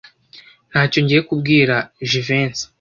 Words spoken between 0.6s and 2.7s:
Ntacyo ngiye kubwira Jivency.